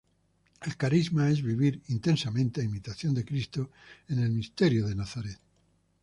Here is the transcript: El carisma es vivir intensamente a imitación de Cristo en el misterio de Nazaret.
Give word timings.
El 0.69 0.77
carisma 0.77 1.27
es 1.33 1.43
vivir 1.43 1.79
intensamente 1.89 2.59
a 2.59 2.63
imitación 2.63 3.13
de 3.13 3.23
Cristo 3.23 3.69
en 4.07 4.17
el 4.17 4.31
misterio 4.31 4.87
de 4.87 4.95
Nazaret. 4.95 5.39